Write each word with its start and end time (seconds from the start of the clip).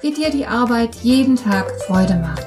wie 0.00 0.12
dir 0.12 0.30
die 0.30 0.46
Arbeit 0.46 0.94
jeden 0.96 1.36
Tag 1.36 1.70
Freude 1.82 2.14
macht. 2.14 2.46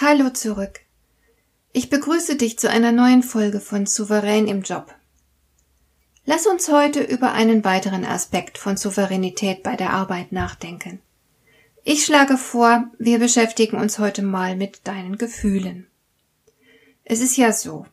Hallo 0.00 0.30
zurück. 0.30 0.80
Ich 1.72 1.88
begrüße 1.88 2.36
dich 2.36 2.58
zu 2.58 2.68
einer 2.68 2.92
neuen 2.92 3.22
Folge 3.22 3.60
von 3.60 3.86
Souverän 3.86 4.46
im 4.46 4.62
Job. 4.62 4.94
Lass 6.24 6.46
uns 6.46 6.70
heute 6.70 7.02
über 7.02 7.32
einen 7.32 7.64
weiteren 7.64 8.04
Aspekt 8.04 8.58
von 8.58 8.76
Souveränität 8.76 9.62
bei 9.62 9.74
der 9.74 9.90
Arbeit 9.90 10.30
nachdenken. 10.30 11.00
Ich 11.82 12.04
schlage 12.04 12.36
vor, 12.36 12.84
wir 12.98 13.18
beschäftigen 13.18 13.76
uns 13.76 13.98
heute 13.98 14.22
mal 14.22 14.54
mit 14.54 14.86
deinen 14.86 15.18
Gefühlen. 15.18 15.88
Es 17.04 17.20
ist 17.20 17.36
ja 17.36 17.52
so, 17.52 17.86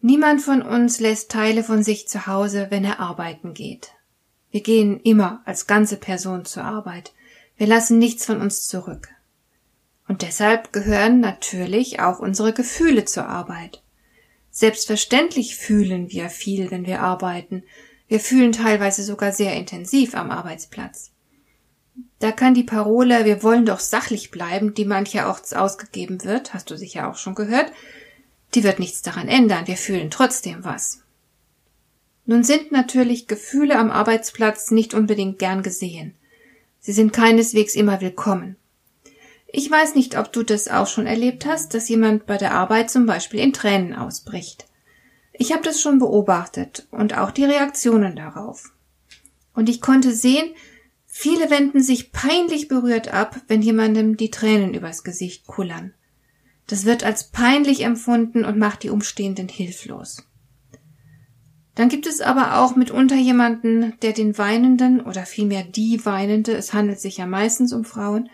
niemand 0.00 0.42
von 0.42 0.62
uns 0.62 1.00
lässt 1.00 1.30
Teile 1.30 1.64
von 1.64 1.82
sich 1.82 2.08
zu 2.08 2.26
Hause, 2.26 2.68
wenn 2.70 2.84
er 2.84 3.00
arbeiten 3.00 3.54
geht. 3.54 3.92
Wir 4.50 4.62
gehen 4.62 5.00
immer 5.00 5.42
als 5.44 5.66
ganze 5.66 5.96
Person 5.96 6.44
zur 6.44 6.64
Arbeit. 6.64 7.12
Wir 7.56 7.66
lassen 7.66 7.98
nichts 7.98 8.24
von 8.24 8.40
uns 8.40 8.66
zurück. 8.66 9.08
Und 10.06 10.22
deshalb 10.22 10.72
gehören 10.72 11.20
natürlich 11.20 12.00
auch 12.00 12.18
unsere 12.18 12.52
Gefühle 12.52 13.04
zur 13.04 13.26
Arbeit. 13.26 13.82
Selbstverständlich 14.50 15.56
fühlen 15.56 16.10
wir 16.10 16.30
viel, 16.30 16.70
wenn 16.70 16.86
wir 16.86 17.02
arbeiten. 17.02 17.62
Wir 18.08 18.20
fühlen 18.20 18.52
teilweise 18.52 19.04
sogar 19.04 19.32
sehr 19.32 19.54
intensiv 19.54 20.14
am 20.14 20.30
Arbeitsplatz. 20.30 21.12
Da 22.18 22.32
kann 22.32 22.54
die 22.54 22.64
Parole 22.64 23.24
Wir 23.24 23.42
wollen 23.42 23.66
doch 23.66 23.80
sachlich 23.80 24.30
bleiben, 24.30 24.74
die 24.74 24.84
mancherorts 24.84 25.52
ausgegeben 25.52 26.24
wird, 26.24 26.54
hast 26.54 26.70
du 26.70 26.76
sicher 26.76 27.08
auch 27.08 27.16
schon 27.16 27.34
gehört, 27.34 27.70
die 28.54 28.64
wird 28.64 28.78
nichts 28.78 29.02
daran 29.02 29.28
ändern, 29.28 29.66
wir 29.66 29.76
fühlen 29.76 30.10
trotzdem 30.10 30.64
was. 30.64 31.02
Nun 32.26 32.44
sind 32.44 32.72
natürlich 32.72 33.26
Gefühle 33.26 33.78
am 33.78 33.90
Arbeitsplatz 33.90 34.70
nicht 34.70 34.94
unbedingt 34.94 35.38
gern 35.38 35.62
gesehen. 35.62 36.14
Sie 36.80 36.92
sind 36.92 37.12
keineswegs 37.12 37.74
immer 37.74 38.00
willkommen. 38.00 38.56
Ich 39.50 39.70
weiß 39.70 39.94
nicht, 39.94 40.18
ob 40.18 40.32
du 40.32 40.42
das 40.42 40.68
auch 40.68 40.86
schon 40.86 41.06
erlebt 41.06 41.46
hast, 41.46 41.72
dass 41.72 41.88
jemand 41.88 42.26
bei 42.26 42.36
der 42.36 42.52
Arbeit 42.52 42.90
zum 42.90 43.06
Beispiel 43.06 43.40
in 43.40 43.54
Tränen 43.54 43.94
ausbricht. 43.94 44.66
Ich 45.32 45.52
habe 45.52 45.62
das 45.62 45.80
schon 45.80 45.98
beobachtet 45.98 46.86
und 46.90 47.16
auch 47.16 47.30
die 47.30 47.44
Reaktionen 47.44 48.14
darauf. 48.14 48.72
Und 49.54 49.68
ich 49.68 49.80
konnte 49.80 50.12
sehen, 50.12 50.50
viele 51.06 51.48
wenden 51.50 51.82
sich 51.82 52.12
peinlich 52.12 52.68
berührt 52.68 53.08
ab, 53.08 53.40
wenn 53.48 53.62
jemandem 53.62 54.16
die 54.18 54.30
Tränen 54.30 54.74
übers 54.74 55.02
Gesicht 55.02 55.46
kullern. 55.46 55.94
Das 56.68 56.84
wird 56.84 57.02
als 57.02 57.30
peinlich 57.30 57.82
empfunden 57.82 58.44
und 58.44 58.58
macht 58.58 58.84
die 58.84 58.90
Umstehenden 58.90 59.48
hilflos. 59.48 60.22
Dann 61.74 61.88
gibt 61.88 62.06
es 62.06 62.20
aber 62.20 62.58
auch 62.58 62.76
mitunter 62.76 63.16
jemanden, 63.16 63.94
der 64.02 64.12
den 64.12 64.36
Weinenden 64.36 65.00
oder 65.00 65.26
vielmehr 65.26 65.64
die 65.64 66.04
Weinende, 66.04 66.52
es 66.52 66.72
handelt 66.72 67.00
sich 67.00 67.16
ja 67.16 67.26
meistens 67.26 67.72
um 67.72 67.84
Frauen, 67.84 68.28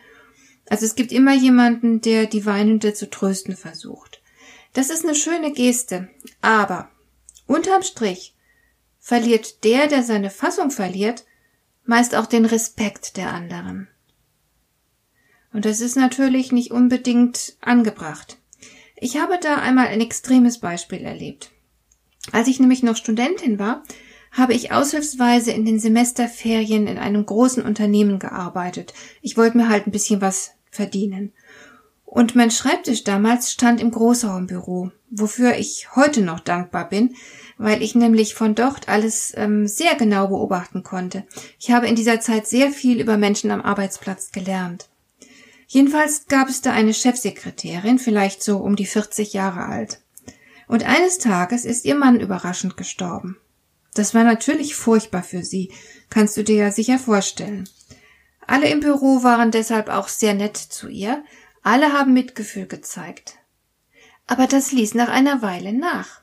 also 0.69 0.87
es 0.87 0.95
gibt 0.95 1.13
immer 1.13 1.35
jemanden, 1.35 2.01
der 2.01 2.27
die 2.27 2.47
Weinende 2.47 2.95
zu 2.95 3.09
trösten 3.09 3.55
versucht. 3.55 4.23
Das 4.73 4.91
ist 4.91 5.05
eine 5.05 5.15
schöne 5.15 5.53
Geste, 5.53 6.09
aber 6.41 6.91
unterm 7.47 7.83
Strich 7.83 8.35
verliert 8.99 9.63
der, 9.63 9.87
der 9.87 10.03
seine 10.03 10.31
Fassung 10.31 10.71
verliert, 10.71 11.25
meist 11.85 12.15
auch 12.15 12.27
den 12.27 12.47
Respekt 12.47 13.17
der 13.19 13.33
anderen. 13.33 13.89
Und 15.55 15.65
das 15.65 15.81
ist 15.81 15.97
natürlich 15.97 16.51
nicht 16.53 16.73
unbedingt 16.73 17.57
angebracht. 17.61 18.39
Ich 18.97 19.19
habe 19.19 19.39
da 19.41 19.57
einmal 19.57 19.87
ein 19.87 20.01
extremes 20.01 20.59
Beispiel 20.59 21.03
erlebt. 21.03 21.53
Als 22.33 22.49
ich 22.49 22.59
nämlich 22.59 22.83
noch 22.83 22.97
Studentin 22.97 23.59
war, 23.59 23.85
habe 24.33 24.53
ich 24.53 24.73
aushilfsweise 24.73 25.53
in 25.53 25.65
den 25.65 25.79
Semesterferien 25.79 26.89
in 26.89 26.99
einem 26.99 27.25
großen 27.25 27.63
Unternehmen 27.63 28.19
gearbeitet. 28.19 28.95
Ich 29.23 29.37
wollte 29.37 29.57
mir 29.57 29.69
halt 29.69 29.87
ein 29.87 29.93
bisschen 29.93 30.21
was 30.21 30.51
verdienen. 30.73 31.33
Und 32.05 32.35
mein 32.35 32.51
Schreibtisch 32.51 33.05
damals 33.05 33.53
stand 33.53 33.81
im 33.81 33.93
Großraumbüro, 33.93 34.91
wofür 35.11 35.55
ich 35.57 35.95
heute 35.95 36.23
noch 36.23 36.41
dankbar 36.41 36.89
bin, 36.89 37.15
weil 37.59 37.81
ich 37.81 37.95
nämlich 37.95 38.35
von 38.35 38.57
dort 38.57 38.89
alles 38.89 39.33
ähm, 39.37 39.69
sehr 39.69 39.95
genau 39.95 40.27
beobachten 40.27 40.83
konnte. 40.83 41.25
Ich 41.61 41.71
habe 41.71 41.87
in 41.87 41.95
dieser 41.95 42.19
Zeit 42.19 42.49
sehr 42.49 42.71
viel 42.71 43.01
über 43.01 43.17
Menschen 43.17 43.53
am 43.53 43.63
Arbeitsplatz 43.63 44.33
gelernt. 44.33 44.89
Jedenfalls 45.75 46.27
gab 46.29 46.49
es 46.49 46.61
da 46.61 46.71
eine 46.71 46.95
Chefsekretärin, 46.95 47.99
vielleicht 47.99 48.45
so 48.45 48.59
um 48.59 48.77
die 48.77 48.87
40 48.87 49.33
Jahre 49.33 49.65
alt. 49.65 49.99
Und 50.69 50.85
eines 50.85 51.19
Tages 51.19 51.65
ist 51.65 51.85
ihr 51.85 51.97
Mann 51.97 52.21
überraschend 52.21 52.77
gestorben. 52.77 53.39
Das 53.93 54.15
war 54.15 54.23
natürlich 54.23 54.77
furchtbar 54.77 55.25
für 55.25 55.43
sie, 55.43 55.73
kannst 56.11 56.37
du 56.37 56.45
dir 56.45 56.55
ja 56.55 56.71
sicher 56.71 57.01
vorstellen. 57.01 57.69
Alle 58.47 58.69
im 58.69 58.79
Büro 58.79 59.25
waren 59.25 59.51
deshalb 59.51 59.89
auch 59.89 60.07
sehr 60.07 60.35
nett 60.35 60.57
zu 60.57 60.87
ihr, 60.87 61.25
alle 61.65 61.93
haben 61.93 62.13
Mitgefühl 62.13 62.67
gezeigt. 62.67 63.35
Aber 64.29 64.47
das 64.47 64.71
ließ 64.71 64.95
nach 64.95 65.09
einer 65.09 65.43
Weile 65.43 65.73
nach. 65.73 66.21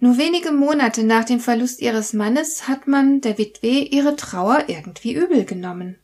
Nur 0.00 0.18
wenige 0.18 0.50
Monate 0.50 1.04
nach 1.04 1.24
dem 1.24 1.38
Verlust 1.38 1.80
ihres 1.80 2.14
Mannes 2.14 2.66
hat 2.66 2.88
man 2.88 3.20
der 3.20 3.38
Witwe 3.38 3.68
ihre 3.68 4.16
Trauer 4.16 4.64
irgendwie 4.66 5.14
übel 5.14 5.44
genommen. 5.44 6.00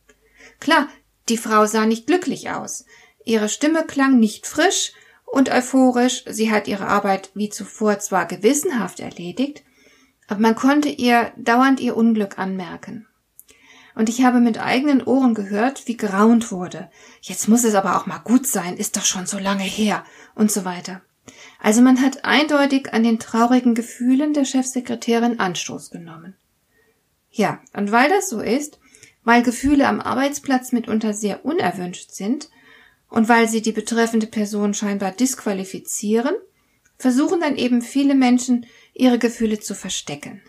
Klar, 0.61 0.87
die 1.29 1.37
Frau 1.37 1.65
sah 1.65 1.85
nicht 1.85 2.07
glücklich 2.07 2.49
aus. 2.49 2.85
Ihre 3.25 3.49
Stimme 3.49 3.85
klang 3.85 4.19
nicht 4.19 4.47
frisch 4.47 4.93
und 5.25 5.49
euphorisch, 5.49 6.25
sie 6.27 6.51
hat 6.51 6.67
ihre 6.67 6.87
Arbeit 6.87 7.31
wie 7.33 7.49
zuvor 7.49 7.99
zwar 7.99 8.25
gewissenhaft 8.27 8.99
erledigt, 8.99 9.63
aber 10.27 10.39
man 10.39 10.55
konnte 10.55 10.89
ihr 10.89 11.31
dauernd 11.37 11.79
ihr 11.79 11.95
Unglück 11.95 12.37
anmerken. 12.37 13.07
Und 13.95 14.09
ich 14.09 14.23
habe 14.23 14.39
mit 14.39 14.59
eigenen 14.59 15.03
Ohren 15.03 15.35
gehört, 15.35 15.87
wie 15.87 15.97
geraunt 15.97 16.51
wurde. 16.51 16.89
Jetzt 17.21 17.47
muss 17.47 17.63
es 17.63 17.75
aber 17.75 17.95
auch 17.95 18.05
mal 18.05 18.19
gut 18.19 18.47
sein, 18.47 18.75
ist 18.75 18.97
doch 18.97 19.05
schon 19.05 19.27
so 19.27 19.37
lange 19.37 19.63
her 19.63 20.03
und 20.35 20.51
so 20.51 20.65
weiter. 20.65 21.01
Also 21.59 21.81
man 21.81 22.01
hat 22.01 22.25
eindeutig 22.25 22.93
an 22.93 23.03
den 23.03 23.19
traurigen 23.19 23.75
Gefühlen 23.75 24.33
der 24.33 24.45
Chefsekretärin 24.45 25.39
Anstoß 25.39 25.91
genommen. 25.91 26.35
Ja, 27.31 27.61
und 27.73 27.91
weil 27.91 28.09
das 28.09 28.29
so 28.29 28.41
ist, 28.41 28.79
weil 29.23 29.43
Gefühle 29.43 29.87
am 29.87 30.01
Arbeitsplatz 30.01 30.71
mitunter 30.71 31.13
sehr 31.13 31.45
unerwünscht 31.45 32.11
sind 32.11 32.49
und 33.09 33.29
weil 33.29 33.47
sie 33.47 33.61
die 33.61 33.71
betreffende 33.71 34.27
Person 34.27 34.73
scheinbar 34.73 35.11
disqualifizieren, 35.11 36.35
versuchen 36.97 37.39
dann 37.39 37.55
eben 37.55 37.81
viele 37.81 38.15
Menschen, 38.15 38.65
ihre 38.93 39.19
Gefühle 39.19 39.59
zu 39.59 39.75
verstecken. 39.75 40.41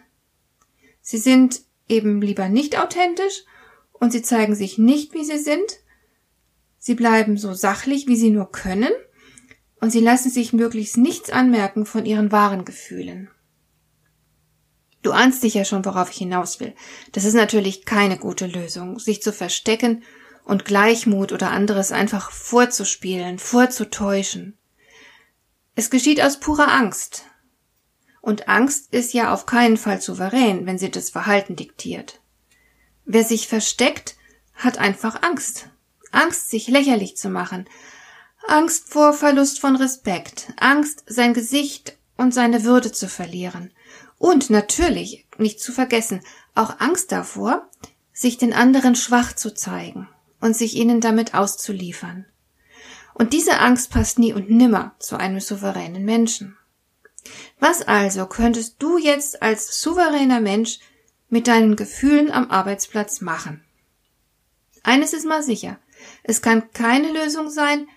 Sie 1.00 1.18
sind 1.18 1.62
eben 1.88 2.22
lieber 2.22 2.48
nicht 2.48 2.78
authentisch 2.78 3.44
und 3.92 4.12
sie 4.12 4.22
zeigen 4.22 4.54
sich 4.54 4.78
nicht, 4.78 5.14
wie 5.14 5.24
sie 5.24 5.38
sind. 5.38 5.80
Sie 6.78 6.94
bleiben 6.94 7.36
so 7.36 7.54
sachlich, 7.54 8.06
wie 8.06 8.16
sie 8.16 8.30
nur 8.30 8.50
können 8.50 8.92
und 9.80 9.90
sie 9.90 10.00
lassen 10.00 10.30
sich 10.30 10.54
möglichst 10.54 10.96
nichts 10.96 11.30
anmerken 11.30 11.84
von 11.84 12.06
ihren 12.06 12.32
wahren 12.32 12.64
Gefühlen. 12.64 13.30
Du 15.04 15.12
ahnst 15.12 15.44
dich 15.44 15.54
ja 15.54 15.64
schon, 15.64 15.84
worauf 15.84 16.10
ich 16.10 16.16
hinaus 16.16 16.58
will. 16.58 16.74
Das 17.12 17.24
ist 17.24 17.34
natürlich 17.34 17.84
keine 17.84 18.18
gute 18.18 18.46
Lösung, 18.46 18.98
sich 18.98 19.22
zu 19.22 19.32
verstecken 19.32 20.02
und 20.44 20.64
Gleichmut 20.64 21.30
oder 21.30 21.50
anderes 21.50 21.92
einfach 21.92 22.32
vorzuspielen, 22.32 23.38
vorzutäuschen. 23.38 24.58
Es 25.76 25.90
geschieht 25.90 26.20
aus 26.20 26.40
purer 26.40 26.72
Angst, 26.72 27.24
und 28.24 28.48
Angst 28.48 28.94
ist 28.94 29.12
ja 29.12 29.34
auf 29.34 29.44
keinen 29.44 29.76
Fall 29.76 30.00
souverän, 30.00 30.64
wenn 30.64 30.78
sie 30.78 30.90
das 30.90 31.10
Verhalten 31.10 31.56
diktiert. 31.56 32.22
Wer 33.04 33.22
sich 33.22 33.48
versteckt, 33.48 34.16
hat 34.54 34.78
einfach 34.78 35.22
Angst. 35.22 35.68
Angst, 36.10 36.48
sich 36.48 36.68
lächerlich 36.68 37.18
zu 37.18 37.28
machen. 37.28 37.66
Angst 38.48 38.88
vor 38.88 39.12
Verlust 39.12 39.60
von 39.60 39.76
Respekt. 39.76 40.54
Angst, 40.56 41.04
sein 41.06 41.34
Gesicht 41.34 41.98
und 42.16 42.32
seine 42.32 42.64
Würde 42.64 42.92
zu 42.92 43.10
verlieren. 43.10 43.74
Und 44.24 44.48
natürlich, 44.48 45.26
nicht 45.36 45.60
zu 45.60 45.70
vergessen, 45.70 46.22
auch 46.54 46.80
Angst 46.80 47.12
davor, 47.12 47.68
sich 48.14 48.38
den 48.38 48.54
anderen 48.54 48.94
schwach 48.94 49.34
zu 49.34 49.52
zeigen 49.52 50.08
und 50.40 50.56
sich 50.56 50.76
ihnen 50.76 51.02
damit 51.02 51.34
auszuliefern. 51.34 52.24
Und 53.12 53.34
diese 53.34 53.58
Angst 53.58 53.90
passt 53.90 54.18
nie 54.18 54.32
und 54.32 54.48
nimmer 54.48 54.94
zu 54.98 55.18
einem 55.18 55.40
souveränen 55.40 56.06
Menschen. 56.06 56.56
Was 57.60 57.82
also 57.82 58.24
könntest 58.24 58.76
du 58.78 58.96
jetzt 58.96 59.42
als 59.42 59.78
souveräner 59.82 60.40
Mensch 60.40 60.78
mit 61.28 61.46
deinen 61.46 61.76
Gefühlen 61.76 62.32
am 62.32 62.50
Arbeitsplatz 62.50 63.20
machen? 63.20 63.62
Eines 64.82 65.12
ist 65.12 65.26
mal 65.26 65.42
sicher. 65.42 65.78
Es 66.22 66.40
kann 66.40 66.72
keine 66.72 67.12
Lösung 67.12 67.50
sein, 67.50 67.88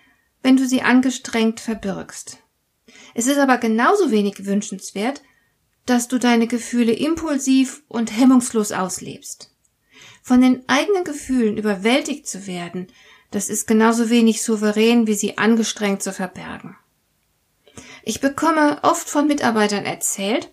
wenn 0.42 0.58
du 0.58 0.68
sie 0.68 0.82
angestrengt 0.82 1.58
verbirgst. 1.58 2.36
Es 3.14 3.26
ist 3.26 3.38
aber 3.38 3.56
genauso 3.56 4.10
wenig 4.10 4.44
wünschenswert, 4.44 5.22
dass 5.88 6.08
du 6.08 6.18
deine 6.18 6.46
Gefühle 6.46 6.92
impulsiv 6.92 7.82
und 7.88 8.16
hemmungslos 8.16 8.72
auslebst. 8.72 9.50
Von 10.22 10.42
den 10.42 10.68
eigenen 10.68 11.04
Gefühlen 11.04 11.56
überwältigt 11.56 12.26
zu 12.26 12.46
werden, 12.46 12.88
das 13.30 13.48
ist 13.48 13.66
genauso 13.66 14.10
wenig 14.10 14.42
souverän, 14.42 15.06
wie 15.06 15.14
sie 15.14 15.38
angestrengt 15.38 16.02
zu 16.02 16.12
verbergen. 16.12 16.76
Ich 18.02 18.20
bekomme 18.20 18.80
oft 18.82 19.08
von 19.08 19.26
Mitarbeitern 19.26 19.86
erzählt, 19.86 20.52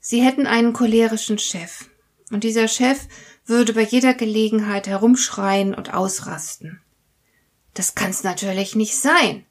sie 0.00 0.22
hätten 0.22 0.46
einen 0.46 0.72
cholerischen 0.72 1.38
Chef. 1.38 1.88
Und 2.30 2.42
dieser 2.42 2.66
Chef 2.66 3.06
würde 3.46 3.74
bei 3.74 3.82
jeder 3.82 4.14
Gelegenheit 4.14 4.88
herumschreien 4.88 5.74
und 5.74 5.94
ausrasten. 5.94 6.80
Das 7.74 7.94
kann's 7.94 8.24
natürlich 8.24 8.74
nicht 8.74 8.96
sein. 8.96 9.44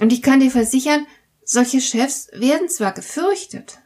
Und 0.00 0.12
ich 0.12 0.22
kann 0.22 0.40
dir 0.40 0.50
versichern, 0.50 1.06
solche 1.44 1.80
Chefs 1.80 2.28
werden 2.32 2.68
zwar 2.68 2.92
gefürchtet, 2.92 3.78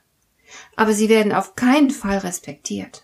aber 0.78 0.92
sie 0.92 1.08
werden 1.08 1.32
auf 1.32 1.56
keinen 1.56 1.90
Fall 1.90 2.18
respektiert. 2.18 3.02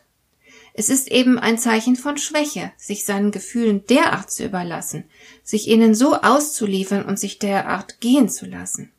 Es 0.74 0.88
ist 0.88 1.10
eben 1.10 1.40
ein 1.40 1.58
Zeichen 1.58 1.96
von 1.96 2.18
Schwäche, 2.18 2.70
sich 2.76 3.04
seinen 3.04 3.32
Gefühlen 3.32 3.84
derart 3.86 4.30
zu 4.30 4.44
überlassen, 4.44 5.04
sich 5.42 5.66
ihnen 5.66 5.92
so 5.96 6.14
auszuliefern 6.14 7.04
und 7.04 7.18
sich 7.18 7.40
derart 7.40 8.00
gehen 8.00 8.28
zu 8.28 8.46
lassen. 8.46 8.92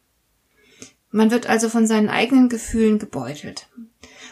Man 1.10 1.32
wird 1.32 1.48
also 1.48 1.70
von 1.70 1.88
seinen 1.88 2.10
eigenen 2.10 2.50
Gefühlen 2.50 3.00
gebeutelt. 3.00 3.70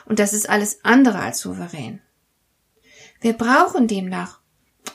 Und 0.05 0.19
das 0.19 0.33
ist 0.33 0.49
alles 0.49 0.83
andere 0.83 1.19
als 1.19 1.39
souverän. 1.39 2.01
Wir 3.21 3.33
brauchen 3.33 3.87
demnach 3.87 4.41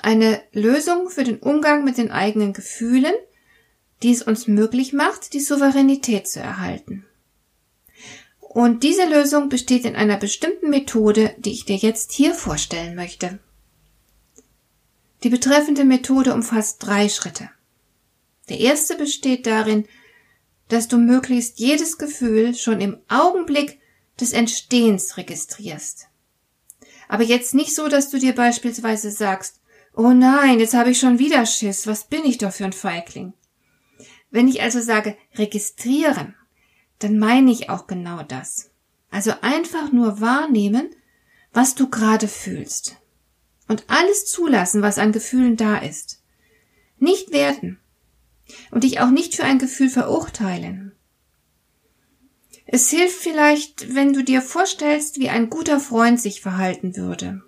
eine 0.02 0.42
Lösung 0.52 1.08
für 1.08 1.24
den 1.24 1.38
Umgang 1.38 1.84
mit 1.84 1.96
den 1.96 2.10
eigenen 2.10 2.52
Gefühlen, 2.52 3.14
die 4.02 4.12
es 4.12 4.20
uns 4.20 4.46
möglich 4.46 4.92
macht, 4.92 5.32
die 5.32 5.40
Souveränität 5.40 6.28
zu 6.28 6.38
erhalten. 6.38 7.07
Und 8.58 8.82
diese 8.82 9.08
Lösung 9.08 9.48
besteht 9.48 9.84
in 9.84 9.94
einer 9.94 10.16
bestimmten 10.16 10.68
Methode, 10.68 11.32
die 11.38 11.52
ich 11.52 11.64
dir 11.64 11.76
jetzt 11.76 12.10
hier 12.10 12.34
vorstellen 12.34 12.96
möchte. 12.96 13.38
Die 15.22 15.28
betreffende 15.28 15.84
Methode 15.84 16.34
umfasst 16.34 16.84
drei 16.84 17.08
Schritte. 17.08 17.50
Der 18.48 18.58
erste 18.58 18.96
besteht 18.96 19.46
darin, 19.46 19.86
dass 20.66 20.88
du 20.88 20.98
möglichst 20.98 21.60
jedes 21.60 21.98
Gefühl 21.98 22.52
schon 22.56 22.80
im 22.80 22.98
Augenblick 23.06 23.78
des 24.18 24.32
Entstehens 24.32 25.16
registrierst. 25.16 26.08
Aber 27.08 27.22
jetzt 27.22 27.54
nicht 27.54 27.76
so, 27.76 27.86
dass 27.86 28.10
du 28.10 28.18
dir 28.18 28.34
beispielsweise 28.34 29.12
sagst, 29.12 29.60
oh 29.94 30.10
nein, 30.10 30.58
jetzt 30.58 30.74
habe 30.74 30.90
ich 30.90 30.98
schon 30.98 31.20
wieder 31.20 31.46
Schiss, 31.46 31.86
was 31.86 32.08
bin 32.08 32.24
ich 32.24 32.38
doch 32.38 32.52
für 32.52 32.64
ein 32.64 32.72
Feigling. 32.72 33.34
Wenn 34.32 34.48
ich 34.48 34.62
also 34.62 34.80
sage 34.80 35.16
registrieren, 35.36 36.34
dann 36.98 37.18
meine 37.18 37.50
ich 37.50 37.70
auch 37.70 37.86
genau 37.86 38.22
das. 38.22 38.70
Also 39.10 39.32
einfach 39.40 39.92
nur 39.92 40.20
wahrnehmen, 40.20 40.90
was 41.52 41.74
du 41.74 41.88
gerade 41.88 42.28
fühlst. 42.28 42.96
Und 43.66 43.84
alles 43.88 44.26
zulassen, 44.26 44.82
was 44.82 44.98
an 44.98 45.12
Gefühlen 45.12 45.56
da 45.56 45.78
ist. 45.78 46.22
Nicht 46.98 47.32
werten. 47.32 47.78
Und 48.70 48.84
dich 48.84 49.00
auch 49.00 49.10
nicht 49.10 49.34
für 49.34 49.44
ein 49.44 49.58
Gefühl 49.58 49.90
verurteilen. 49.90 50.92
Es 52.66 52.90
hilft 52.90 53.16
vielleicht, 53.16 53.94
wenn 53.94 54.12
du 54.12 54.22
dir 54.22 54.42
vorstellst, 54.42 55.18
wie 55.18 55.30
ein 55.30 55.48
guter 55.48 55.80
Freund 55.80 56.20
sich 56.20 56.40
verhalten 56.40 56.96
würde. 56.96 57.42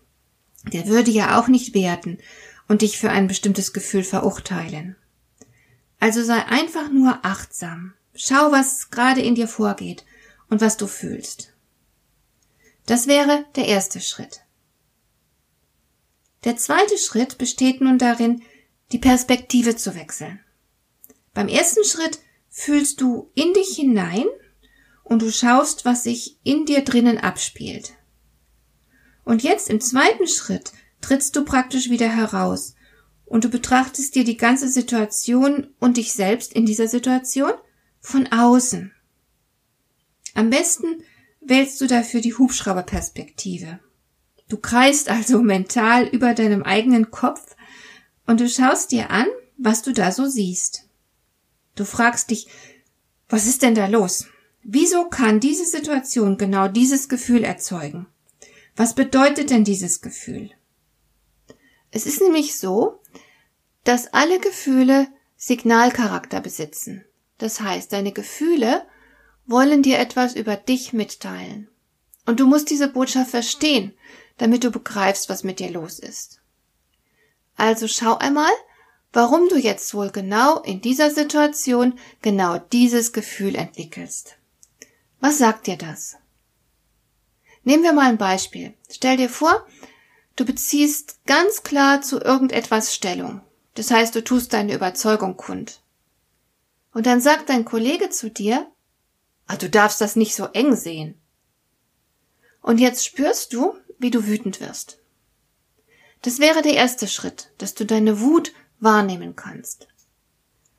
Der 0.73 0.87
würde 0.87 1.11
ja 1.11 1.39
auch 1.39 1.49
nicht 1.49 1.75
werten 1.75 2.19
und 2.69 2.83
dich 2.83 2.99
für 2.99 3.11
ein 3.11 3.29
bestimmtes 3.29 3.73
Gefühl 3.73 4.05
verurteilen. 4.05 4.97
Also 5.99 6.23
sei 6.23 6.43
einfach 6.47 6.91
nur 6.91 7.19
achtsam. 7.23 7.93
Schau, 8.15 8.51
was 8.53 8.91
gerade 8.91 9.21
in 9.21 9.35
dir 9.35 9.49
vorgeht 9.49 10.05
und 10.49 10.61
was 10.61 10.77
du 10.77 10.87
fühlst. 10.87 11.53
Das 12.87 13.07
wäre 13.07 13.47
der 13.57 13.67
erste 13.67 14.01
Schritt. 14.01 14.41
Der 16.45 16.57
zweite 16.57 16.99
Schritt 16.99 17.39
besteht 17.39 17.81
nun 17.81 17.99
darin, 17.99 18.43
die 18.93 18.99
Perspektive 18.99 19.77
zu 19.77 19.95
wechseln. 19.95 20.41
Beim 21.35 21.49
ersten 21.49 21.85
Schritt 21.85 22.19
fühlst 22.49 23.01
du 23.01 23.31
in 23.35 23.53
dich 23.55 23.77
hinein 23.77 24.27
und 25.05 25.23
du 25.23 25.31
schaust, 25.31 25.85
was 25.85 26.03
sich 26.03 26.39
in 26.43 26.67
dir 26.67 26.83
drinnen 26.83 27.19
abspielt. 27.19 27.93
Und 29.25 29.43
jetzt 29.43 29.71
im 29.71 29.81
zweiten 29.81 30.27
Schritt 30.27 30.73
trittst 31.01 31.37
du 31.37 31.45
praktisch 31.45 31.91
wieder 31.91 32.09
heraus 32.09 32.75
und 33.27 33.45
du 33.45 33.49
betrachtest 33.49 34.15
dir 34.15 34.25
die 34.25 34.37
ganze 34.37 34.69
Situation 34.69 35.69
und 35.79 35.97
dich 35.97 36.13
selbst 36.13 36.53
in 36.53 36.67
dieser 36.67 36.89
Situation 36.89 37.53
von 38.01 38.27
außen. 38.33 38.93
Am 40.35 40.51
besten 40.51 41.03
wählst 41.41 41.81
du 41.81 41.87
dafür 41.87 42.21
die 42.21 42.35
Hubschrauberperspektive. 42.35 43.81
Du 44.49 44.57
kreist 44.57 45.09
also 45.09 45.41
mental 45.43 46.07
über 46.07 46.35
deinem 46.35 46.63
eigenen 46.63 47.11
Kopf 47.11 47.57
und 48.27 48.41
du 48.41 48.49
schaust 48.49 48.93
dir 48.93 49.11
an, 49.11 49.27
was 49.57 49.83
du 49.83 49.93
da 49.93 50.13
so 50.13 50.27
siehst. 50.27 50.89
Du 51.75 51.85
fragst 51.85 52.31
dich, 52.31 52.49
was 53.29 53.47
ist 53.47 53.63
denn 53.63 53.75
da 53.75 53.87
los? 53.87 54.27
Wieso 54.63 55.09
kann 55.09 55.41
diese 55.41 55.65
Situation 55.65 56.37
genau 56.37 56.69
dieses 56.69 57.09
Gefühl 57.09 57.45
erzeugen? 57.45 58.07
Was 58.77 58.95
bedeutet 58.95 59.51
denn 59.51 59.65
dieses 59.65 60.01
Gefühl? 60.01 60.51
Es 61.91 62.07
ist 62.07 62.21
nämlich 62.21 62.59
so, 62.59 63.01
dass 63.85 64.13
alle 64.13 64.39
Gefühle 64.41 65.09
Signalcharakter 65.37 66.41
besitzen. 66.41 67.05
Das 67.41 67.59
heißt, 67.59 67.93
deine 67.95 68.13
Gefühle 68.13 68.87
wollen 69.47 69.83
dir 69.83 69.99
etwas 69.99 70.37
über 70.37 70.57
dich 70.57 70.93
mitteilen. 70.93 71.69
Und 72.27 72.39
du 72.39 72.47
musst 72.47 72.69
diese 72.69 72.87
Botschaft 72.87 73.31
verstehen, 73.31 73.95
damit 74.37 74.63
du 74.63 74.71
begreifst, 74.71 75.31
was 75.31 75.43
mit 75.43 75.59
dir 75.59 75.71
los 75.71 75.99
ist. 75.99 76.41
Also 77.57 77.89
schau 77.89 78.19
einmal, 78.19 78.53
warum 79.15 79.49
du 79.49 79.57
jetzt 79.57 79.95
wohl 79.95 80.11
genau 80.11 80.61
in 80.61 80.83
dieser 80.83 81.11
Situation 81.11 81.99
genau 82.21 82.59
dieses 82.59 83.15
Gefühl 83.15 83.55
entwickelst. 83.55 84.37
Was 85.21 85.39
sagt 85.39 85.67
dir 85.67 85.79
das? 85.79 86.17
Nehmen 87.65 87.83
wir 87.83 87.95
mal 87.95 88.11
ein 88.11 88.19
Beispiel. 88.19 88.75
Stell 88.91 89.17
dir 89.17 89.31
vor, 89.31 89.67
du 90.37 90.45
beziehst 90.45 91.21
ganz 91.25 91.63
klar 91.63 92.03
zu 92.03 92.21
irgendetwas 92.21 92.95
Stellung. 92.95 93.41
Das 93.77 93.91
heißt, 93.91 94.15
du 94.15 94.23
tust 94.23 94.53
deine 94.53 94.75
Überzeugung 94.75 95.39
kund. 95.39 95.80
Und 96.93 97.07
dann 97.07 97.21
sagt 97.21 97.49
dein 97.49 97.65
Kollege 97.65 98.11
zu 98.11 98.31
dir, 98.31 98.71
ah, 99.47 99.57
du 99.57 99.69
darfst 99.71 100.01
das 100.01 100.17
nicht 100.17 100.35
so 100.35 100.47
eng 100.47 100.75
sehen. 100.75 101.21
Und 102.63 102.79
jetzt 102.79 103.05
spürst 103.05 103.53
du, 103.53 103.75
wie 103.99 104.11
du 104.11 104.27
wütend 104.27 104.61
wirst. 104.61 104.99
Das 106.23 106.39
wäre 106.39 106.63
der 106.63 106.75
erste 106.75 107.09
Schritt, 107.09 107.53
dass 107.59 107.75
du 107.75 107.87
deine 107.87 108.21
Wut 108.21 108.53
wahrnehmen 108.79 109.37
kannst. 109.37 109.89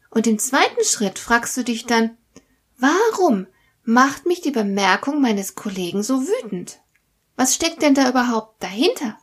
Und 0.10 0.28
im 0.28 0.38
zweiten 0.38 0.84
Schritt 0.84 1.18
fragst 1.18 1.56
du 1.58 1.64
dich 1.64 1.86
dann, 1.86 2.18
warum 2.78 3.48
macht 3.84 4.26
mich 4.26 4.42
die 4.42 4.52
Bemerkung 4.52 5.22
meines 5.22 5.56
Kollegen 5.56 6.04
so 6.04 6.28
wütend? 6.28 6.80
Was 7.36 7.56
steckt 7.56 7.82
denn 7.82 7.96
da 7.96 8.10
überhaupt 8.10 8.62
dahinter? 8.62 9.18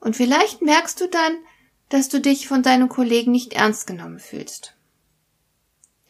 Und 0.00 0.16
vielleicht 0.16 0.62
merkst 0.62 1.00
du 1.00 1.08
dann, 1.08 1.36
dass 1.90 2.08
du 2.08 2.20
dich 2.20 2.48
von 2.48 2.62
deinem 2.62 2.88
Kollegen 2.88 3.32
nicht 3.32 3.52
ernst 3.52 3.86
genommen 3.86 4.18
fühlst. 4.18 4.76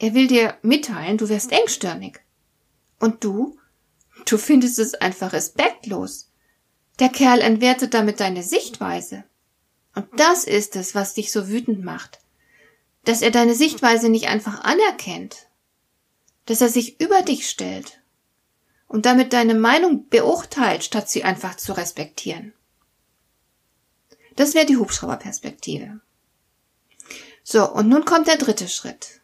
Er 0.01 0.15
will 0.15 0.25
dir 0.25 0.57
mitteilen, 0.63 1.19
du 1.19 1.29
wärst 1.29 1.51
engstirnig. 1.51 2.21
Und 2.99 3.23
du? 3.23 3.59
Du 4.25 4.39
findest 4.39 4.79
es 4.79 4.95
einfach 4.95 5.31
respektlos. 5.31 6.31
Der 6.99 7.09
Kerl 7.09 7.39
entwertet 7.39 7.93
damit 7.93 8.19
deine 8.19 8.41
Sichtweise. 8.41 9.25
Und 9.93 10.07
das 10.17 10.45
ist 10.45 10.75
es, 10.75 10.95
was 10.95 11.13
dich 11.13 11.31
so 11.31 11.49
wütend 11.49 11.83
macht. 11.83 12.19
Dass 13.03 13.21
er 13.21 13.29
deine 13.29 13.53
Sichtweise 13.53 14.09
nicht 14.09 14.27
einfach 14.27 14.63
anerkennt. 14.63 15.49
Dass 16.47 16.61
er 16.61 16.69
sich 16.69 16.99
über 16.99 17.21
dich 17.21 17.47
stellt. 17.47 18.01
Und 18.87 19.05
damit 19.05 19.33
deine 19.33 19.53
Meinung 19.53 20.09
beurteilt, 20.09 20.83
statt 20.83 21.11
sie 21.11 21.23
einfach 21.23 21.57
zu 21.57 21.73
respektieren. 21.73 22.53
Das 24.35 24.55
wäre 24.55 24.65
die 24.65 24.77
Hubschrauberperspektive. 24.77 25.99
So, 27.43 27.71
und 27.71 27.87
nun 27.87 28.03
kommt 28.03 28.27
der 28.27 28.37
dritte 28.37 28.67
Schritt. 28.67 29.20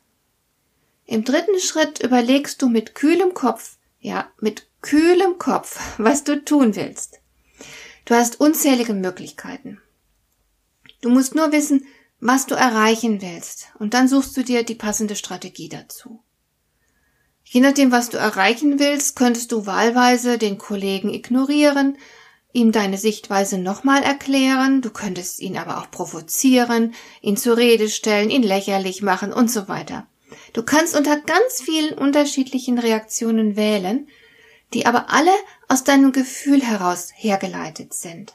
Im 1.08 1.24
dritten 1.24 1.58
Schritt 1.62 2.04
überlegst 2.04 2.62
du 2.62 2.68
mit 2.68 2.94
kühlem 2.94 3.34
Kopf, 3.34 3.78
ja, 4.02 4.30
mit 4.42 4.68
kühlem 4.82 5.38
Kopf, 5.40 5.80
was 5.98 6.26
du 6.26 6.44
tun 6.44 6.76
willst. 6.76 7.22
Du 8.04 8.14
hast 8.14 8.40
unzählige 8.40 8.94
Möglichkeiten. 8.94 9.82
Du 11.02 11.10
musst 11.10 11.34
nur 11.34 11.52
wissen, 11.54 11.86
was 12.20 12.46
du 12.46 12.56
erreichen 12.56 13.22
willst, 13.22 13.70
und 13.80 13.94
dann 13.94 14.08
suchst 14.08 14.36
du 14.36 14.44
dir 14.44 14.64
die 14.64 14.76
passende 14.76 15.16
Strategie 15.16 15.70
dazu. 15.70 16.24
Je 17.46 17.62
nachdem, 17.62 17.92
was 17.92 18.10
du 18.10 18.18
erreichen 18.18 18.78
willst, 18.78 19.16
könntest 19.16 19.54
du 19.54 19.66
wahlweise 19.66 20.38
den 20.38 20.58
Kollegen 20.58 21.14
ignorieren, 21.14 21.98
ihm 22.52 22.74
deine 22.74 22.98
Sichtweise 22.98 23.58
nochmal 23.58 24.04
erklären, 24.04 24.82
du 24.82 24.90
könntest 24.90 25.40
ihn 25.40 25.58
aber 25.58 25.78
auch 25.78 25.90
provozieren, 25.90 26.94
ihn 27.22 27.38
zur 27.38 27.56
Rede 27.56 27.88
stellen, 27.88 28.30
ihn 28.30 28.44
lächerlich 28.44 29.02
machen 29.02 29.32
und 29.32 29.50
so 29.50 29.70
weiter. 29.70 30.08
Du 30.54 30.64
kannst 30.64 30.96
unter 30.96 31.20
ganz 31.20 31.62
vielen 31.62 31.98
unterschiedlichen 31.98 32.80
Reaktionen 32.80 33.56
wählen, 33.56 34.08
die 34.74 34.86
aber 34.86 35.10
alle 35.10 35.32
aus 35.68 35.84
deinem 35.84 36.12
Gefühl 36.12 36.62
heraus 36.62 37.12
hergeleitet 37.16 37.94
sind. 37.94 38.34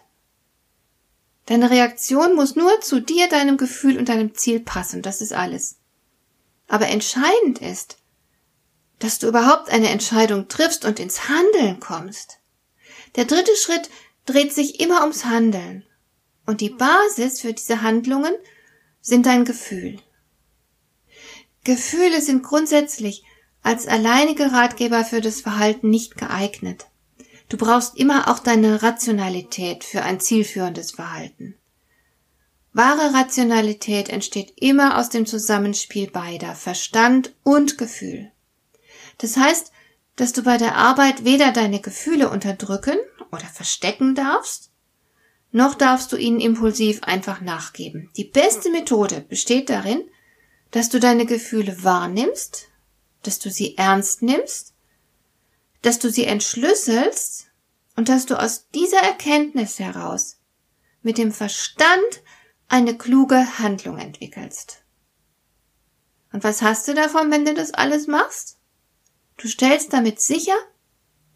Deine 1.47 1.71
Reaktion 1.71 2.35
muss 2.35 2.57
nur 2.57 2.81
zu 2.81 3.01
dir, 3.01 3.29
deinem 3.29 3.57
Gefühl 3.57 3.99
und 3.99 4.09
deinem 4.09 4.35
Ziel 4.35 4.61
passen, 4.61 5.03
das 5.03 5.21
ist 5.21 5.33
alles. 5.33 5.77
Aber 6.69 6.87
entscheidend 6.89 7.61
ist, 7.61 7.99
dass 8.99 9.19
du 9.19 9.27
überhaupt 9.27 9.69
eine 9.71 9.89
Entscheidung 9.89 10.49
triffst 10.49 10.85
und 10.85 11.01
ins 11.01 11.29
Handeln 11.29 11.81
kommst. 11.81 12.39
Der 13.17 13.25
dritte 13.25 13.55
Schritt 13.57 13.91
dreht 14.27 14.53
sich 14.55 14.81
immer 14.81 15.01
ums 15.01 15.25
Handeln. 15.25 15.85
Und 16.47 16.61
die 16.61 16.71
Basis 16.71 17.41
für 17.41 17.53
diese 17.53 17.83
Handlungen 17.83 18.35
sind 19.01 19.27
dein 19.27 19.45
Gefühl. 19.45 19.99
Gefühle 21.65 22.21
sind 22.21 22.43
grundsätzlich 22.43 23.25
als 23.63 23.87
alleinige 23.87 24.53
Ratgeber 24.53 25.05
für 25.05 25.21
das 25.21 25.41
Verhalten 25.41 25.91
nicht 25.91 26.17
geeignet. 26.17 26.87
Du 27.49 27.57
brauchst 27.57 27.97
immer 27.97 28.29
auch 28.29 28.39
deine 28.39 28.83
Rationalität 28.83 29.85
für 29.85 30.03
ein 30.03 30.21
zielführendes 30.21 30.93
Verhalten. 30.93 31.55
Wahre 32.73 33.15
Rationalität 33.15 34.09
entsteht 34.09 34.55
immer 34.57 34.99
aus 34.99 35.11
dem 35.11 35.27
Zusammenspiel 35.27 36.11
beider 36.11 36.55
Verstand 36.55 37.35
und 37.43 37.77
Gefühl. 37.77 38.33
Das 39.19 39.37
heißt, 39.37 39.73
dass 40.17 40.33
du 40.33 40.43
bei 40.43 40.57
der 40.57 40.77
Arbeit 40.77 41.25
weder 41.25 41.53
deine 41.53 41.81
Gefühle 41.81 42.31
unterdrücken 42.31 42.97
oder 43.31 43.45
verstecken 43.45 44.15
darfst, 44.15 44.71
noch 45.51 45.75
darfst 45.75 46.11
du 46.13 46.17
ihnen 46.17 46.41
impulsiv 46.41 47.03
einfach 47.03 47.43
nachgeben. 47.43 48.11
Die 48.17 48.25
beste 48.25 48.71
Methode 48.71 49.21
besteht 49.29 49.69
darin, 49.69 50.03
dass 50.73 50.89
du 50.89 50.99
deine 50.99 51.27
Gefühle 51.27 51.85
wahrnimmst, 51.85 52.69
dass 53.23 53.39
du 53.39 53.51
sie 53.51 53.77
ernst 53.79 54.23
nimmst, 54.23 54.75
dass 55.83 55.99
du 55.99 56.11
sie 56.11 56.25
entschlüsselst 56.25 57.47
und 57.95 58.09
dass 58.09 58.27
du 58.27 58.41
aus 58.41 58.69
dieser 58.71 59.01
Erkenntnis 59.01 59.79
heraus 59.79 60.39
mit 61.03 61.19
dem 61.19 61.31
Verstand 61.31 62.23
eine 62.69 62.97
kluge 62.97 63.59
Handlung 63.59 63.99
entwickelst. 63.99 64.83
Und 66.33 66.43
was 66.43 66.63
hast 66.63 66.89
du 66.89 66.95
davon, 66.95 67.31
wenn 67.31 67.45
du 67.45 67.53
das 67.53 67.75
alles 67.75 68.07
machst? 68.07 68.57
Du 69.37 69.49
stellst 69.49 69.93
damit 69.93 70.21
sicher, 70.21 70.57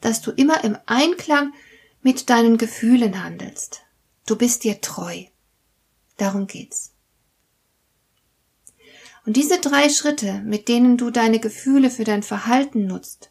dass 0.01 0.23
du 0.23 0.31
immer 0.31 0.65
im 0.65 0.79
Einklang 0.87 1.53
mit 2.01 2.31
deinen 2.31 2.57
Gefühlen 2.57 3.23
handelst. 3.23 3.83
Du 4.25 4.37
bist 4.37 4.65
dir 4.65 4.81
treu. 4.81 5.25
Darum 6.17 6.47
geht's. 6.47 6.96
Und 9.27 9.37
diese 9.37 9.61
drei 9.61 9.89
Schritte, 9.89 10.41
mit 10.45 10.69
denen 10.69 10.97
du 10.97 11.11
deine 11.11 11.41
Gefühle 11.41 11.91
für 11.91 12.05
dein 12.05 12.23
Verhalten 12.23 12.87
nutzt, 12.87 13.31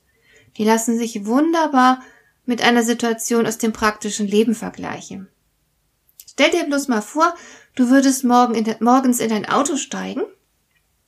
die 0.57 0.65
lassen 0.65 0.97
sich 0.97 1.25
wunderbar 1.25 2.03
mit 2.45 2.61
einer 2.61 2.83
Situation 2.83 3.47
aus 3.47 3.57
dem 3.57 3.73
praktischen 3.73 4.27
Leben 4.27 4.55
vergleichen. 4.55 5.29
Stell 6.29 6.51
dir 6.51 6.65
bloß 6.65 6.89
mal 6.89 7.01
vor, 7.01 7.33
du 7.75 7.89
würdest 7.89 8.25
morgen 8.25 8.55
in 8.55 8.75
morgens 8.81 9.21
in 9.21 9.29
dein 9.29 9.47
Auto 9.47 9.77
steigen 9.77 10.21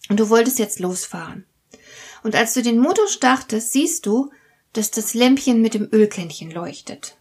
und 0.09 0.19
du 0.19 0.29
wolltest 0.29 0.57
jetzt 0.57 0.79
losfahren. 0.79 1.45
Und 2.23 2.35
als 2.35 2.53
du 2.53 2.61
den 2.61 2.79
Motor 2.79 3.07
startest, 3.07 3.73
siehst 3.73 4.05
du, 4.05 4.31
dass 4.71 4.89
das 4.89 5.13
Lämpchen 5.13 5.61
mit 5.61 5.73
dem 5.73 5.89
Ölkännchen 5.91 6.49
leuchtet. 6.49 7.17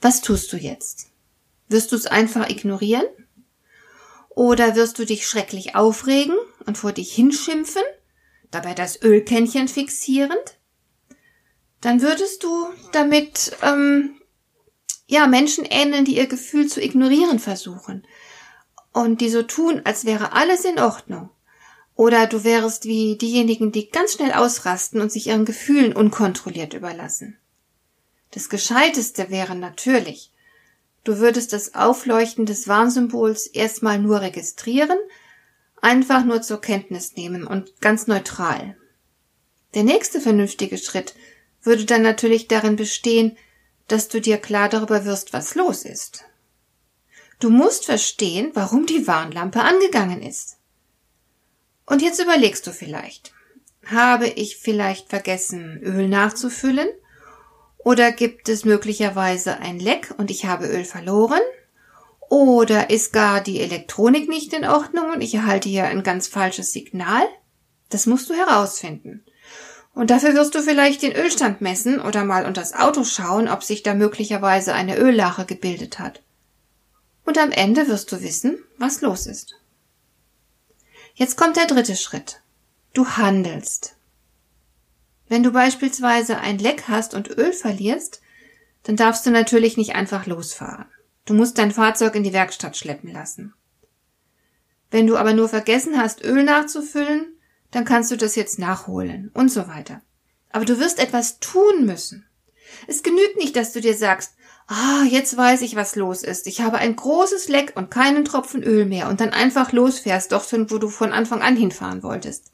Was 0.00 0.20
tust 0.20 0.52
du 0.52 0.56
jetzt? 0.56 1.08
Wirst 1.68 1.90
du 1.92 1.96
es 1.96 2.06
einfach 2.06 2.48
ignorieren? 2.48 3.04
Oder 4.30 4.76
wirst 4.76 4.98
du 4.98 5.04
dich 5.04 5.26
schrecklich 5.26 5.74
aufregen 5.74 6.36
und 6.64 6.78
vor 6.78 6.92
dich 6.92 7.12
hinschimpfen, 7.12 7.82
dabei 8.50 8.74
das 8.74 9.02
Ölkännchen 9.02 9.68
fixierend? 9.68 10.58
Dann 11.80 12.00
würdest 12.00 12.42
du 12.44 12.68
damit 12.92 13.56
ähm, 13.62 14.20
ja 15.06 15.26
Menschen 15.26 15.64
ähneln, 15.64 16.04
die 16.04 16.16
ihr 16.16 16.26
Gefühl 16.26 16.68
zu 16.68 16.82
ignorieren 16.82 17.38
versuchen 17.38 18.06
und 18.92 19.20
die 19.20 19.30
so 19.30 19.42
tun, 19.42 19.82
als 19.84 20.04
wäre 20.04 20.32
alles 20.32 20.64
in 20.64 20.78
Ordnung. 20.78 21.30
Oder 21.94 22.26
du 22.26 22.44
wärest 22.44 22.84
wie 22.84 23.16
diejenigen, 23.18 23.72
die 23.72 23.90
ganz 23.90 24.14
schnell 24.14 24.32
ausrasten 24.32 25.00
und 25.00 25.12
sich 25.12 25.26
ihren 25.26 25.44
Gefühlen 25.44 25.92
unkontrolliert 25.92 26.72
überlassen. 26.72 27.38
Das 28.30 28.48
Gescheiteste 28.48 29.28
wäre 29.28 29.54
natürlich, 29.54 30.32
du 31.04 31.18
würdest 31.18 31.52
das 31.52 31.74
Aufleuchten 31.74 32.46
des 32.46 32.68
Warnsymbols 32.68 33.46
erstmal 33.46 33.98
nur 33.98 34.20
registrieren, 34.20 34.98
einfach 35.80 36.24
nur 36.24 36.42
zur 36.42 36.60
Kenntnis 36.60 37.16
nehmen 37.16 37.46
und 37.46 37.80
ganz 37.80 38.06
neutral. 38.06 38.76
Der 39.74 39.84
nächste 39.84 40.20
vernünftige 40.20 40.78
Schritt 40.78 41.14
würde 41.62 41.84
dann 41.84 42.02
natürlich 42.02 42.48
darin 42.48 42.76
bestehen, 42.76 43.36
dass 43.88 44.08
du 44.08 44.20
dir 44.20 44.38
klar 44.38 44.68
darüber 44.68 45.04
wirst, 45.04 45.32
was 45.32 45.54
los 45.54 45.84
ist. 45.84 46.24
Du 47.38 47.50
musst 47.50 47.86
verstehen, 47.86 48.50
warum 48.54 48.86
die 48.86 49.06
Warnlampe 49.06 49.62
angegangen 49.62 50.22
ist. 50.22 50.58
Und 51.86 52.02
jetzt 52.02 52.20
überlegst 52.20 52.66
du 52.66 52.72
vielleicht, 52.72 53.32
habe 53.86 54.28
ich 54.28 54.58
vielleicht 54.58 55.08
vergessen, 55.08 55.80
Öl 55.82 56.08
nachzufüllen? 56.08 56.88
Oder 57.84 58.12
gibt 58.12 58.48
es 58.48 58.64
möglicherweise 58.64 59.58
ein 59.58 59.78
Leck 59.78 60.14
und 60.18 60.30
ich 60.30 60.44
habe 60.44 60.66
Öl 60.66 60.84
verloren? 60.84 61.40
Oder 62.28 62.90
ist 62.90 63.12
gar 63.12 63.40
die 63.40 63.60
Elektronik 63.60 64.28
nicht 64.28 64.52
in 64.52 64.64
Ordnung 64.64 65.10
und 65.10 65.20
ich 65.20 65.34
erhalte 65.34 65.68
hier 65.68 65.86
ein 65.86 66.02
ganz 66.02 66.28
falsches 66.28 66.72
Signal? 66.72 67.26
Das 67.88 68.06
musst 68.06 68.30
du 68.30 68.34
herausfinden. 68.34 69.24
Und 69.94 70.10
dafür 70.10 70.34
wirst 70.34 70.54
du 70.54 70.62
vielleicht 70.62 71.02
den 71.02 71.16
Ölstand 71.16 71.60
messen 71.60 72.00
oder 72.00 72.24
mal 72.24 72.46
unter 72.46 72.60
das 72.60 72.74
Auto 72.74 73.02
schauen, 73.02 73.48
ob 73.48 73.64
sich 73.64 73.82
da 73.82 73.94
möglicherweise 73.94 74.72
eine 74.72 74.96
Öllache 74.96 75.44
gebildet 75.44 75.98
hat. 75.98 76.22
Und 77.24 77.38
am 77.38 77.50
Ende 77.50 77.88
wirst 77.88 78.12
du 78.12 78.22
wissen, 78.22 78.58
was 78.78 79.00
los 79.00 79.26
ist. 79.26 79.56
Jetzt 81.14 81.36
kommt 81.36 81.56
der 81.56 81.66
dritte 81.66 81.96
Schritt. 81.96 82.40
Du 82.94 83.06
handelst. 83.06 83.96
Wenn 85.30 85.44
du 85.44 85.52
beispielsweise 85.52 86.38
ein 86.38 86.58
Leck 86.58 86.88
hast 86.88 87.14
und 87.14 87.30
Öl 87.30 87.52
verlierst, 87.52 88.20
dann 88.82 88.96
darfst 88.96 89.24
du 89.24 89.30
natürlich 89.30 89.76
nicht 89.76 89.94
einfach 89.94 90.26
losfahren. 90.26 90.86
Du 91.24 91.34
musst 91.34 91.56
dein 91.56 91.70
Fahrzeug 91.70 92.16
in 92.16 92.24
die 92.24 92.32
Werkstatt 92.32 92.76
schleppen 92.76 93.12
lassen. 93.12 93.54
Wenn 94.90 95.06
du 95.06 95.16
aber 95.16 95.32
nur 95.32 95.48
vergessen 95.48 95.96
hast, 95.96 96.24
Öl 96.24 96.42
nachzufüllen, 96.42 97.38
dann 97.70 97.84
kannst 97.84 98.10
du 98.10 98.16
das 98.16 98.34
jetzt 98.34 98.58
nachholen 98.58 99.30
und 99.32 99.52
so 99.52 99.68
weiter. 99.68 100.02
Aber 100.50 100.64
du 100.64 100.80
wirst 100.80 100.98
etwas 100.98 101.38
tun 101.38 101.86
müssen. 101.86 102.26
Es 102.88 103.04
genügt 103.04 103.36
nicht, 103.36 103.54
dass 103.54 103.72
du 103.72 103.80
dir 103.80 103.94
sagst, 103.94 104.34
ah, 104.66 105.04
jetzt 105.08 105.36
weiß 105.36 105.62
ich, 105.62 105.76
was 105.76 105.94
los 105.94 106.24
ist. 106.24 106.48
Ich 106.48 106.60
habe 106.60 106.78
ein 106.78 106.96
großes 106.96 107.48
Leck 107.48 107.74
und 107.76 107.92
keinen 107.92 108.24
Tropfen 108.24 108.64
Öl 108.64 108.84
mehr 108.84 109.08
und 109.08 109.20
dann 109.20 109.30
einfach 109.30 109.70
losfährst, 109.70 110.32
dorthin, 110.32 110.72
wo 110.72 110.78
du 110.78 110.88
von 110.88 111.12
Anfang 111.12 111.40
an 111.40 111.54
hinfahren 111.54 112.02
wolltest. 112.02 112.50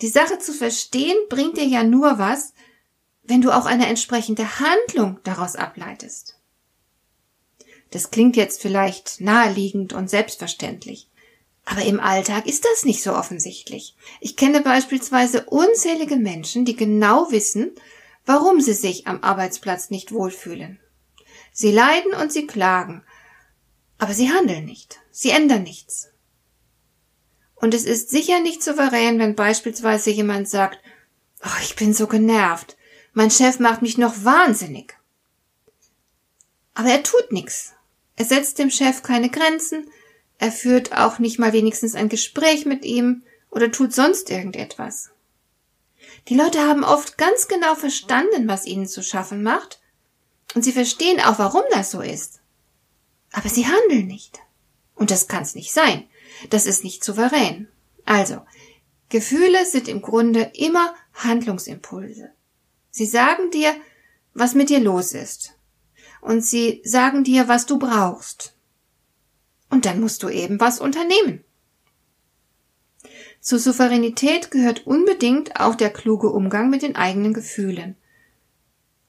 Die 0.00 0.08
Sache 0.08 0.38
zu 0.38 0.52
verstehen 0.52 1.16
bringt 1.28 1.56
dir 1.56 1.66
ja 1.66 1.84
nur 1.84 2.18
was, 2.18 2.52
wenn 3.22 3.40
du 3.40 3.50
auch 3.50 3.66
eine 3.66 3.86
entsprechende 3.86 4.60
Handlung 4.60 5.18
daraus 5.24 5.56
ableitest. 5.56 6.38
Das 7.90 8.10
klingt 8.10 8.36
jetzt 8.36 8.60
vielleicht 8.60 9.20
naheliegend 9.20 9.92
und 9.92 10.10
selbstverständlich. 10.10 11.08
Aber 11.64 11.82
im 11.82 12.00
Alltag 12.00 12.46
ist 12.46 12.64
das 12.64 12.84
nicht 12.84 13.02
so 13.02 13.14
offensichtlich. 13.14 13.96
Ich 14.20 14.36
kenne 14.36 14.60
beispielsweise 14.60 15.44
unzählige 15.44 16.16
Menschen, 16.16 16.64
die 16.64 16.76
genau 16.76 17.30
wissen, 17.30 17.72
warum 18.26 18.60
sie 18.60 18.74
sich 18.74 19.06
am 19.06 19.22
Arbeitsplatz 19.22 19.90
nicht 19.90 20.12
wohlfühlen. 20.12 20.78
Sie 21.52 21.70
leiden 21.70 22.12
und 22.14 22.32
sie 22.32 22.46
klagen, 22.46 23.04
aber 23.98 24.12
sie 24.12 24.30
handeln 24.30 24.64
nicht, 24.64 25.00
sie 25.10 25.30
ändern 25.30 25.62
nichts. 25.62 26.08
Und 27.64 27.72
es 27.72 27.84
ist 27.84 28.10
sicher 28.10 28.40
nicht 28.40 28.62
souverän, 28.62 29.18
wenn 29.18 29.34
beispielsweise 29.34 30.10
jemand 30.10 30.50
sagt, 30.50 30.78
oh, 31.42 31.60
ich 31.62 31.76
bin 31.76 31.94
so 31.94 32.06
genervt, 32.06 32.76
mein 33.14 33.30
Chef 33.30 33.58
macht 33.58 33.80
mich 33.80 33.96
noch 33.96 34.22
wahnsinnig. 34.22 34.98
Aber 36.74 36.90
er 36.90 37.02
tut 37.02 37.32
nichts. 37.32 37.72
Er 38.16 38.26
setzt 38.26 38.58
dem 38.58 38.68
Chef 38.68 39.02
keine 39.02 39.30
Grenzen, 39.30 39.90
er 40.36 40.52
führt 40.52 40.92
auch 40.92 41.18
nicht 41.18 41.38
mal 41.38 41.54
wenigstens 41.54 41.94
ein 41.94 42.10
Gespräch 42.10 42.66
mit 42.66 42.84
ihm 42.84 43.22
oder 43.50 43.72
tut 43.72 43.94
sonst 43.94 44.28
irgendetwas. 44.28 45.12
Die 46.28 46.36
Leute 46.36 46.60
haben 46.60 46.84
oft 46.84 47.16
ganz 47.16 47.48
genau 47.48 47.74
verstanden, 47.76 48.46
was 48.46 48.66
ihnen 48.66 48.86
zu 48.86 49.02
schaffen 49.02 49.42
macht, 49.42 49.80
und 50.54 50.64
sie 50.64 50.72
verstehen 50.72 51.18
auch, 51.18 51.38
warum 51.38 51.62
das 51.70 51.90
so 51.90 52.02
ist. 52.02 52.42
Aber 53.32 53.48
sie 53.48 53.66
handeln 53.66 54.06
nicht. 54.06 54.40
Und 54.94 55.10
das 55.10 55.28
kann's 55.28 55.54
nicht 55.54 55.72
sein. 55.72 56.06
Das 56.50 56.66
ist 56.66 56.84
nicht 56.84 57.04
souverän. 57.04 57.68
Also, 58.04 58.42
Gefühle 59.08 59.64
sind 59.64 59.88
im 59.88 60.02
Grunde 60.02 60.50
immer 60.54 60.94
Handlungsimpulse. 61.14 62.30
Sie 62.90 63.06
sagen 63.06 63.50
dir, 63.50 63.74
was 64.34 64.54
mit 64.54 64.70
dir 64.70 64.80
los 64.80 65.12
ist. 65.12 65.58
Und 66.20 66.44
sie 66.44 66.80
sagen 66.84 67.24
dir, 67.24 67.48
was 67.48 67.66
du 67.66 67.78
brauchst. 67.78 68.56
Und 69.70 69.86
dann 69.86 70.00
musst 70.00 70.22
du 70.22 70.28
eben 70.28 70.60
was 70.60 70.80
unternehmen. 70.80 71.44
Zur 73.40 73.58
Souveränität 73.58 74.50
gehört 74.50 74.86
unbedingt 74.86 75.60
auch 75.60 75.74
der 75.74 75.90
kluge 75.90 76.30
Umgang 76.30 76.70
mit 76.70 76.82
den 76.82 76.96
eigenen 76.96 77.34
Gefühlen. 77.34 77.96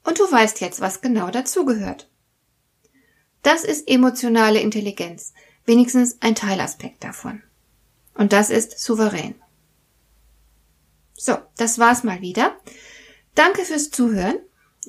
Und 0.03 0.19
du 0.19 0.29
weißt 0.29 0.59
jetzt, 0.61 0.81
was 0.81 1.01
genau 1.01 1.31
dazugehört. 1.31 2.09
Das 3.43 3.63
ist 3.63 3.87
emotionale 3.87 4.59
Intelligenz, 4.59 5.33
wenigstens 5.65 6.17
ein 6.21 6.35
Teilaspekt 6.35 7.03
davon. 7.03 7.43
Und 8.13 8.33
das 8.33 8.49
ist 8.49 8.79
souverän. 8.79 9.35
So, 11.13 11.37
das 11.57 11.79
war's 11.79 12.03
mal 12.03 12.21
wieder. 12.21 12.55
Danke 13.35 13.63
fürs 13.65 13.89
Zuhören. 13.89 14.37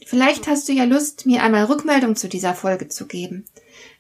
Vielleicht 0.05 0.47
hast 0.47 0.69
du 0.69 0.73
ja 0.73 0.85
Lust, 0.85 1.27
mir 1.27 1.43
einmal 1.43 1.65
Rückmeldung 1.65 2.17
zu 2.17 2.29
dieser 2.29 2.55
Folge 2.55 2.89
zu 2.89 3.07
geben. 3.07 3.45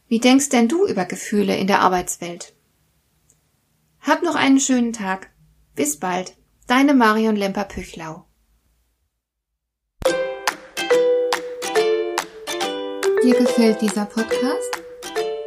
Wie 0.08 0.20
denkst 0.20 0.50
denn 0.50 0.68
du 0.68 0.86
über 0.86 1.04
Gefühle 1.04 1.56
in 1.56 1.66
der 1.66 1.80
Arbeitswelt? 1.80 2.54
Hab 4.00 4.22
noch 4.22 4.36
einen 4.36 4.60
schönen 4.60 4.92
Tag. 4.92 5.30
Bis 5.74 5.98
bald. 5.98 6.36
Deine 6.66 6.94
Marion 6.94 7.36
Lemper-Püchlau. 7.36 8.24
Dir 13.22 13.34
gefällt 13.34 13.80
dieser 13.80 14.06
Podcast? 14.06 14.85